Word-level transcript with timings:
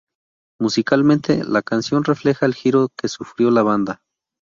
Musicalmente, 0.59 1.43
la 1.43 1.61
canción 1.61 2.03
refleja 2.03 2.47
el 2.47 2.55
giro 2.55 2.89
que 2.97 3.07
sufrió 3.07 3.51
la 3.51 3.61
banda. 3.61 4.01